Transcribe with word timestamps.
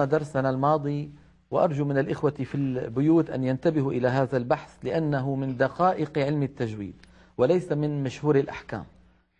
خلصنا 0.00 0.18
درسنا 0.18 0.50
الماضي 0.50 1.10
وأرجو 1.50 1.84
من 1.84 1.98
الإخوة 1.98 2.30
في 2.30 2.54
البيوت 2.54 3.30
أن 3.30 3.44
ينتبهوا 3.44 3.92
إلى 3.92 4.08
هذا 4.08 4.36
البحث 4.36 4.78
لأنه 4.82 5.34
من 5.34 5.56
دقائق 5.56 6.18
علم 6.18 6.42
التجويد 6.42 6.94
وليس 7.38 7.72
من 7.72 8.02
مشهور 8.02 8.36
الأحكام. 8.36 8.84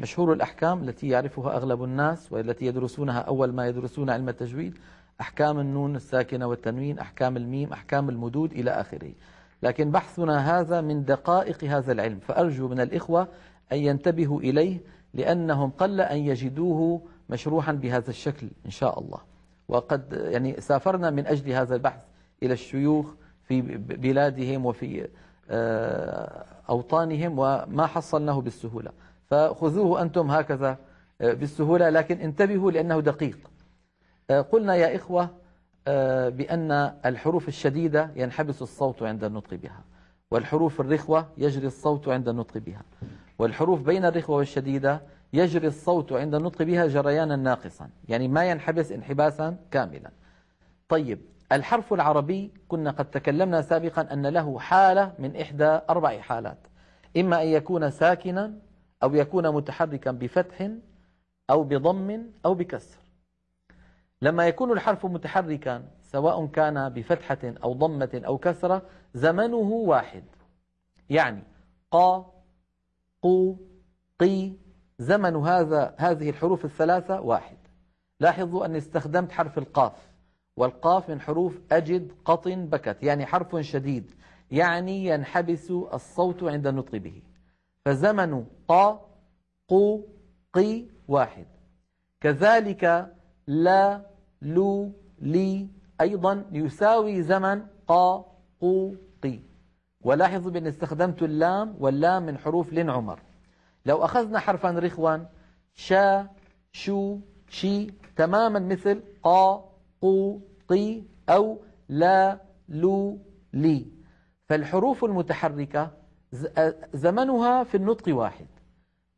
مشهور 0.00 0.32
الأحكام 0.32 0.82
التي 0.82 1.08
يعرفها 1.08 1.56
أغلب 1.56 1.84
الناس 1.84 2.32
والتي 2.32 2.66
يدرسونها 2.66 3.18
أول 3.18 3.52
ما 3.52 3.66
يدرسون 3.66 4.10
علم 4.10 4.28
التجويد 4.28 4.78
أحكام 5.20 5.60
النون 5.60 5.96
الساكنة 5.96 6.46
والتنوين 6.46 6.98
أحكام 6.98 7.36
الميم 7.36 7.72
أحكام 7.72 8.08
المدود 8.08 8.52
إلى 8.52 8.70
آخره. 8.70 9.12
لكن 9.62 9.90
بحثنا 9.90 10.60
هذا 10.60 10.80
من 10.80 11.04
دقائق 11.04 11.64
هذا 11.64 11.92
العلم 11.92 12.18
فأرجو 12.18 12.68
من 12.68 12.80
الإخوة 12.80 13.28
أن 13.72 13.78
ينتبهوا 13.78 14.40
إليه 14.40 14.80
لأنهم 15.14 15.70
قل 15.70 16.00
أن 16.00 16.18
يجدوه 16.18 17.00
مشروحا 17.30 17.72
بهذا 17.72 18.10
الشكل 18.10 18.46
إن 18.66 18.70
شاء 18.70 18.98
الله. 19.00 19.33
وقد 19.68 20.12
يعني 20.12 20.60
سافرنا 20.60 21.10
من 21.10 21.26
أجل 21.26 21.52
هذا 21.52 21.74
البحث 21.74 22.00
إلى 22.42 22.52
الشيوخ 22.52 23.06
في 23.44 23.60
بلادهم 23.76 24.66
وفي 24.66 25.08
آه، 25.50 26.44
أوطانهم 26.68 27.38
وما 27.38 27.86
حصلناه 27.86 28.40
بالسهولة. 28.40 28.90
فخذوه 29.26 30.02
أنتم 30.02 30.30
هكذا 30.30 30.78
آه، 31.20 31.32
بالسهولة 31.32 31.90
لكن 31.90 32.18
انتبهوا 32.20 32.70
لأنه 32.70 33.00
دقيق. 33.00 33.38
آه، 34.30 34.40
قلنا 34.40 34.74
يا 34.74 34.96
إخوة 34.96 35.28
بأن 36.28 36.72
الحروف 37.06 37.48
الشديدة 37.48 38.10
ينحبس 38.16 38.62
الصوت 38.62 39.02
عند 39.02 39.24
النطق 39.24 39.54
بها 39.54 39.84
والحروف 40.30 40.80
الرخوة 40.80 41.26
يجري 41.38 41.66
الصوت 41.66 42.08
عند 42.08 42.28
النطق 42.28 42.58
بها 42.58 42.82
والحروف 43.38 43.80
بين 43.80 44.04
الرخوة 44.04 44.36
والشديدة 44.36 45.02
يجري 45.34 45.66
الصوت 45.66 46.12
عند 46.12 46.34
النطق 46.34 46.62
بها 46.62 46.86
جريانا 46.86 47.36
ناقصا. 47.36 47.88
يعني 48.08 48.28
ما 48.28 48.50
ينحبس 48.50 48.92
انحباسا 48.92 49.56
كاملا. 49.70 50.10
طيب 50.88 51.20
الحرف 51.52 51.92
العربي 51.92 52.52
كنا 52.68 52.90
قد 52.90 53.10
تكلمنا 53.10 53.62
سابقا 53.62 54.12
أن 54.12 54.26
له 54.26 54.58
حالة 54.58 55.12
من 55.18 55.36
إحدى 55.36 55.80
أربع 55.90 56.20
حالات. 56.20 56.58
إما 57.16 57.42
أن 57.42 57.48
يكون 57.48 57.90
ساكنا 57.90 58.58
أو 59.02 59.14
يكون 59.14 59.54
متحركا 59.54 60.10
بفتح 60.10 60.70
أو 61.50 61.64
بضم 61.64 62.26
أو 62.46 62.54
بكسر. 62.54 62.98
لما 64.22 64.46
يكون 64.48 64.72
الحرف 64.72 65.06
متحركا 65.06 65.84
سواء 66.02 66.46
كان 66.46 66.88
بفتحة 66.88 67.54
أو 67.64 67.72
ضمة 67.72 68.22
أو 68.26 68.38
كسرة 68.38 68.82
زمنه 69.14 69.56
واحد. 69.56 70.24
يعني 71.10 71.42
قا 71.90 72.32
قو 73.22 73.56
قي 74.20 74.63
زمن 74.98 75.36
هذا 75.36 75.94
هذه 75.98 76.30
الحروف 76.30 76.64
الثلاثة 76.64 77.20
واحد. 77.20 77.56
لاحظوا 78.20 78.66
أني 78.66 78.78
استخدمت 78.78 79.32
حرف 79.32 79.58
القاف 79.58 79.92
والقاف 80.56 81.10
من 81.10 81.20
حروف 81.20 81.60
أجد 81.72 82.12
قطن 82.24 82.66
بكت 82.66 83.02
يعني 83.02 83.26
حرف 83.26 83.56
شديد 83.56 84.10
يعني 84.50 85.06
ينحبس 85.06 85.70
الصوت 85.70 86.42
عند 86.42 86.66
النطق 86.66 86.96
به. 86.96 87.22
فزمن 87.84 88.44
قا 88.68 89.00
قو 89.68 90.00
قي 90.52 90.86
واحد. 91.08 91.46
كذلك 92.20 93.14
لا 93.46 94.06
لو 94.42 94.92
لي 95.18 95.68
أيضا 96.00 96.44
يساوي 96.52 97.22
زمن 97.22 97.66
قا 97.86 98.24
قو 98.60 98.94
قي 99.22 99.40
ولاحظوا 100.00 100.50
بأن 100.50 100.66
استخدمت 100.66 101.22
اللام 101.22 101.76
واللام 101.78 102.26
من 102.26 102.38
حروف 102.38 102.72
لن 102.72 102.90
عمر. 102.90 103.20
لو 103.86 104.04
أخذنا 104.04 104.38
حرفا 104.38 104.70
رخوا 104.70 105.16
شا 105.74 106.28
شو 106.72 107.18
شي 107.48 107.86
تماما 108.16 108.58
مثل 108.58 109.02
قا 109.22 109.70
قو 110.00 110.40
قي 110.68 111.02
أو 111.28 111.58
لا 111.88 112.40
لو 112.68 113.18
لي. 113.52 113.86
فالحروف 114.48 115.04
المتحركة 115.04 115.90
زمنها 116.94 117.64
في 117.64 117.76
النطق 117.76 118.16
واحد. 118.16 118.46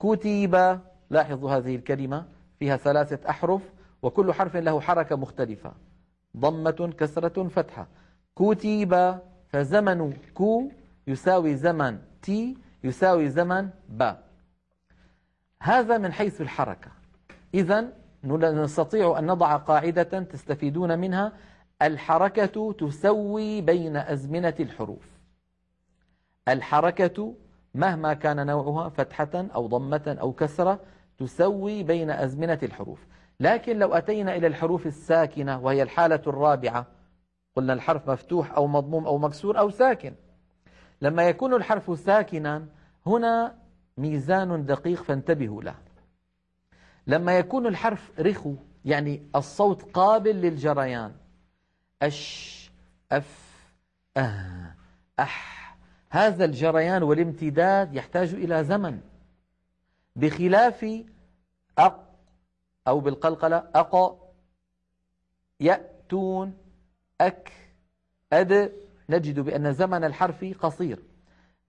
كتب 0.00 0.80
لاحظوا 1.10 1.50
هذه 1.50 1.76
الكلمة 1.76 2.26
فيها 2.58 2.76
ثلاثة 2.76 3.30
أحرف 3.30 3.62
وكل 4.02 4.32
حرف 4.32 4.56
له 4.56 4.80
حركة 4.80 5.16
مختلفة. 5.16 5.72
ضمة 6.36 6.92
كسرة 6.98 7.48
فتحة. 7.48 7.88
كتب 8.36 9.18
فزمن 9.48 10.12
كو 10.34 10.70
يساوي 11.06 11.56
زمن 11.56 11.98
تي 12.22 12.56
يساوي 12.84 13.28
زمن 13.28 13.70
با. 13.88 14.27
هذا 15.62 15.98
من 15.98 16.12
حيث 16.12 16.40
الحركة. 16.40 16.90
إذا 17.54 17.92
نستطيع 18.24 19.18
أن 19.18 19.26
نضع 19.26 19.56
قاعدة 19.56 20.02
تستفيدون 20.02 20.98
منها. 20.98 21.32
الحركة 21.82 22.72
تسوي 22.72 23.60
بين 23.60 23.96
أزمنة 23.96 24.54
الحروف. 24.60 25.18
الحركة 26.48 27.34
مهما 27.74 28.14
كان 28.14 28.46
نوعها 28.46 28.88
فتحة 28.88 29.46
أو 29.54 29.66
ضمة 29.66 30.16
أو 30.20 30.32
كسرة 30.32 30.80
تسوي 31.18 31.82
بين 31.82 32.10
أزمنة 32.10 32.58
الحروف. 32.62 33.06
لكن 33.40 33.78
لو 33.78 33.94
أتينا 33.94 34.36
إلى 34.36 34.46
الحروف 34.46 34.86
الساكنة 34.86 35.60
وهي 35.60 35.82
الحالة 35.82 36.22
الرابعة 36.26 36.86
قلنا 37.56 37.72
الحرف 37.72 38.10
مفتوح 38.10 38.52
أو 38.52 38.66
مضموم 38.66 39.06
أو 39.06 39.18
مكسور 39.18 39.58
أو 39.58 39.70
ساكن. 39.70 40.14
لما 41.02 41.28
يكون 41.28 41.54
الحرف 41.54 41.98
ساكنا 41.98 42.66
هنا 43.06 43.54
ميزان 43.98 44.66
دقيق 44.66 45.02
فانتبهوا 45.02 45.62
له. 45.62 45.74
لما 47.06 47.38
يكون 47.38 47.66
الحرف 47.66 48.20
رخو 48.20 48.54
يعني 48.84 49.30
الصوت 49.36 49.82
قابل 49.82 50.36
للجريان. 50.36 51.14
أش 52.02 52.70
أف 53.12 53.68
أه 54.16 54.74
أح. 55.20 55.76
هذا 56.10 56.44
الجريان 56.44 57.02
والامتداد 57.02 57.94
يحتاج 57.94 58.34
إلى 58.34 58.64
زمن. 58.64 59.00
بخلاف 60.16 61.04
أق 61.78 62.14
أو 62.88 63.00
بالقلقلة 63.00 63.56
أق 63.74 64.18
يأتون 65.60 66.56
أك 67.20 67.52
أد. 68.32 68.72
نجد 69.10 69.40
بأن 69.40 69.72
زمن 69.72 70.04
الحرف 70.04 70.44
قصير. 70.60 71.02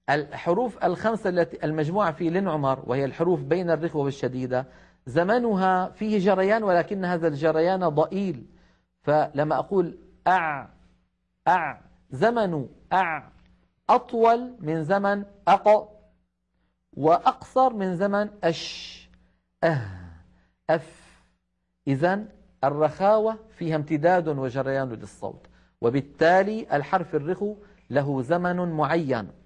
الحروف 0.09 0.84
الخمسة 0.84 1.30
التي 1.30 1.66
المجموعة 1.66 2.12
في 2.12 2.30
لن 2.30 2.47
عمر 2.47 2.84
وهي 2.88 3.06
الحروف 3.06 3.44
بين 3.44 3.70
الرخوة 3.70 4.03
والشديدة. 4.03 4.66
زمنها 5.06 5.90
فيه 5.90 6.20
جريان 6.20 6.64
ولكن 6.64 7.06
هذا 7.06 7.28
الجريان 7.28 7.90
ضئيل. 7.90 8.46
فلما 9.02 9.59
أقول 9.59 9.98
أع 10.28 10.69
أع 11.48 11.81
زمن 12.12 12.68
أع 12.94 13.31
أطول 13.90 14.56
من 14.59 14.84
زمن 14.84 15.25
أق 15.48 15.90
وأقصر 16.98 17.74
من 17.74 17.96
زمن 17.96 18.30
أش 18.44 19.09
أه 19.64 19.81
أف. 20.69 21.22
إذا 21.88 22.25
الرخاوة 22.64 23.38
فيها 23.58 23.75
امتداد 23.75 24.28
وجريان 24.28 24.90
للصوت. 24.90 25.48
وبالتالي 25.81 26.68
الحرف 26.74 27.16
الرخو 27.16 27.56
له 27.90 28.22
زمن 28.22 28.72
معين. 28.72 29.39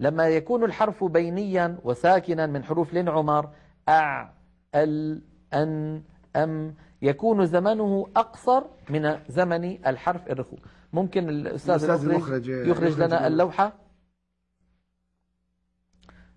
لما 0.00 0.28
يكون 0.28 0.64
الحرف 0.64 1.04
بينيا 1.04 1.78
وساكنا 1.84 2.46
من 2.46 2.64
حروف 2.64 2.94
لن 2.94 3.08
عمر 3.08 3.50
أع 3.88 4.32
ال 4.74 5.22
أن 5.54 6.02
أم 6.36 6.74
يكون 7.02 7.46
زمنه 7.46 8.06
أقصر 8.16 8.64
من 8.90 9.18
زمن 9.28 9.86
الحرف 9.86 10.28
الرخو. 10.28 10.56
ممكن 10.92 11.28
الأستاذ 11.28 11.90
المخرج 11.90 12.48
يخرج 12.48 13.00
لنا 13.00 13.26
اللوحة. 13.26 13.72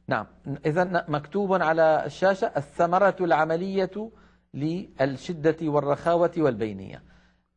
نعم. 0.08 0.26
إذا 0.66 1.06
مكتوب 1.08 1.54
على 1.54 2.06
الشاشة 2.06 2.52
الثمرة 2.58 3.16
العملية 3.22 4.12
للشدة 4.54 5.58
والرخاوة 5.62 6.32
والبينية. 6.38 7.04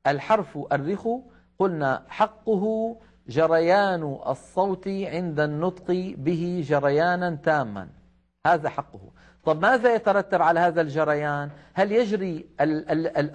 الحرف 0.07 0.59
الرخو 0.73 1.23
قلنا 1.59 2.06
حقه 2.09 2.97
جريان 3.29 4.19
الصوت 4.27 4.89
عند 4.89 5.41
النطق 5.41 6.15
به 6.19 6.65
جريانا 6.69 7.39
تاما. 7.45 7.89
هذا 8.47 8.69
حقه. 8.69 9.01
طب 9.45 9.63
ماذا 9.63 9.95
يترتب 9.95 10.43
على 10.43 10.61
هذا 10.61 10.81
الجريان؟ 10.81 11.51
هل 11.75 11.93
يجري 11.93 12.47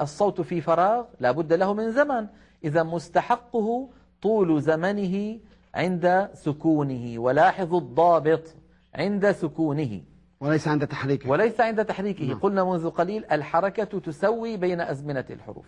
الصوت 0.01 0.42
في 0.42 0.62
فراغ؟ 0.62 1.06
لا 1.19 1.31
بد 1.31 1.54
له 1.54 1.74
من 1.74 1.92
زمن. 1.92 2.28
إذا 2.63 2.84
مستحقه 2.84 3.89
طول 4.22 4.62
زمنه 4.62 5.39
عند 5.75 6.30
سكونه. 6.34 7.19
ولاحظ 7.19 7.74
الضابط 7.75 8.56
عند 8.95 9.31
سكونه. 9.31 10.01
وليس 10.39 10.68
عند 10.68 10.88
تحريكه. 10.88 11.30
وليس 11.30 11.62
عند 11.62 11.86
تحريكه. 11.86 12.25
نعم. 12.25 12.39
قلنا 12.39 12.63
منذ 12.63 12.89
قليل 12.89 13.25
الحركة 13.31 14.00
تسوي 14.00 14.57
بين 14.57 14.81
أزمنة 14.81 15.25
الحروف. 15.30 15.66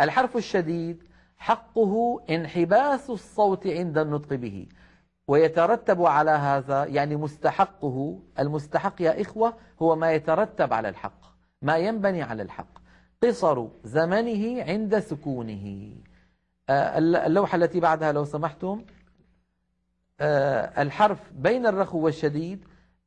الحرف 0.00 0.36
الشديد 0.36 1.02
حقه 1.38 2.20
انحباس 2.30 3.10
الصوت 3.10 3.66
عند 3.66 3.98
النطق 3.98 4.34
به. 4.34 4.66
ويترتب 5.28 6.02
على 6.02 6.30
هذا 6.30 6.84
يعني 6.84 7.16
مستحقه 7.16 8.18
المستحق 8.38 9.02
يا 9.02 9.20
إخوة 9.20 9.56
هو 9.82 9.96
ما 9.96 10.12
يترتب 10.12 10.72
على 10.72 10.88
الحق 10.88 11.20
ما 11.62 11.76
ينبني 11.76 12.22
على 12.22 12.42
الحق. 12.42 12.78
قصر 13.22 13.68
زمنه 13.84 14.62
عند 14.62 14.98
سكونه. 14.98 15.94
آه، 16.68 16.98
اللوحة 16.98 17.56
التي 17.56 17.80
بعدها 17.80 18.12
لو 18.12 18.24
سمحتم. 18.24 18.84
آه، 20.20 20.82
الحرف 20.82 21.32
بين 21.32 21.66
الرخو 21.66 21.98
والشديد 21.98 22.64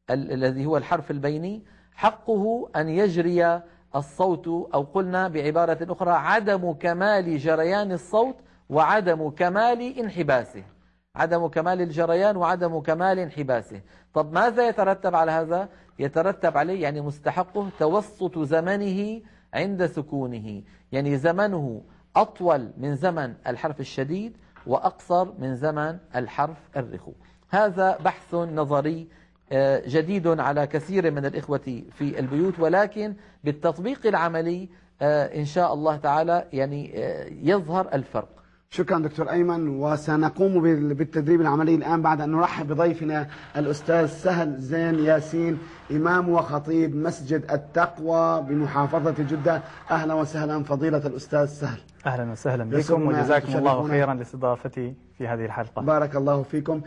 الذي 0.10 0.66
هو 0.66 0.78
الحرف 0.78 1.12
البيني 1.12 1.64
حقه 1.94 2.70
أن 2.76 2.90
يجري 2.90 3.62
الصوت 3.96 4.48
أو 4.48 4.82
قلنا 4.82 5.28
بعبارة 5.28 5.78
أخرى 5.92 6.12
عدم 6.12 6.74
كمال 6.74 7.38
جريان 7.38 7.92
الصوت 7.92 8.36
وعدم 8.70 9.30
كمال 9.30 9.98
انحباسه. 10.00 10.64
عدم 11.16 11.48
كمال 11.48 11.82
الجريان 11.82 12.38
وعدم 12.38 12.80
كمال 12.80 13.20
انحباسه. 13.20 13.82
طب 14.14 14.34
ماذا 14.34 14.68
يترتب 14.68 15.16
على 15.16 15.32
هذا؟ 15.32 15.70
يترتب 16.00 16.58
عليه 16.58 16.82
يعني 16.84 17.02
مستحقه 17.02 17.70
توسط 17.80 18.40
زمنه 18.40 19.22
عند 19.54 19.86
سكونه. 19.86 20.62
يعني 20.92 21.18
زمنه 21.18 21.82
أطول 22.16 22.72
من 22.78 22.96
زمن 22.96 23.34
الحرف 23.48 23.80
الشديد 23.80 24.38
وأقصر 24.68 25.28
من 25.40 25.56
زمن 25.56 25.98
الحرف 26.16 26.58
الرخو. 26.78 27.12
هذا 27.50 27.98
بحث 27.98 28.34
نظري 28.36 29.08
جديد 29.88 30.28
على 30.28 30.68
كثير 30.68 31.12
من 31.12 31.26
الإخوة 31.26 31.82
في 31.98 32.20
البيوت 32.20 32.60
ولكن 32.60 33.14
بالتطبيق 33.44 34.08
العملي 34.08 34.70
آه، 35.02 35.26
إن 35.40 35.46
شاء 35.46 35.74
الله 35.74 35.96
تعالى 35.96 36.46
يعني 36.54 36.92
آه، 36.96 37.28
يظهر 37.42 37.88
الفرق. 37.94 38.28
شكرا 38.70 39.00
دكتور 39.00 39.32
أيمن 39.32 39.68
وسنقوم 39.68 40.62
بالتدريب 40.94 41.42
العملي 41.42 41.76
الآن 41.76 42.02
بعد 42.02 42.22
أن 42.22 42.32
نرحب 42.32 42.68
بضيفنا 42.68 43.28
الأستاذ 43.58 44.06
سهل 44.06 44.56
زين 44.58 45.00
ياسين 45.00 45.58
إمام 45.92 46.30
وخطيب 46.30 46.96
مسجد 46.96 47.52
التقوى 47.52 48.42
بمحافظة 48.42 49.16
جدة. 49.20 49.62
أهلا 49.92 50.14
وسهلا 50.14 50.64
فضيلة 50.64 50.98
الأستاذ 50.98 51.46
سهل. 51.46 51.80
أهلا 52.06 52.32
وسهلا 52.32 52.64
بكم 52.64 53.08
وجزاكم 53.08 53.58
الله 53.58 53.88
خيرا 53.88 54.14
لاستضافتي 54.14 54.94
في 55.18 55.28
هذه 55.28 55.46
الحلقة. 55.46 55.82
بارك 55.82 56.16
الله 56.16 56.44
فيكم. 56.44 56.80